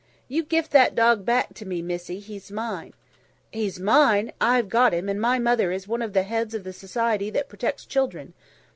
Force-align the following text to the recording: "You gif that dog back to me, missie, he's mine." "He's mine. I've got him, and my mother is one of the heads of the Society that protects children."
"You 0.27 0.41
gif 0.43 0.67
that 0.71 0.95
dog 0.95 1.25
back 1.25 1.53
to 1.53 1.63
me, 1.63 1.83
missie, 1.83 2.17
he's 2.19 2.51
mine." 2.51 2.95
"He's 3.51 3.79
mine. 3.79 4.31
I've 4.41 4.67
got 4.67 4.95
him, 4.95 5.07
and 5.07 5.21
my 5.21 5.37
mother 5.37 5.71
is 5.71 5.87
one 5.87 6.01
of 6.01 6.13
the 6.13 6.23
heads 6.23 6.55
of 6.55 6.63
the 6.63 6.73
Society 6.73 7.29
that 7.29 7.47
protects 7.49 7.85
children." 7.85 8.33